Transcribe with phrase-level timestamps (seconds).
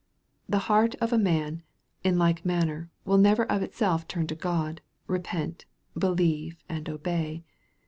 [0.49, 1.61] The heart of man,
[2.03, 7.43] in like manner, will never of itself turn to God, repent, believe, and obey.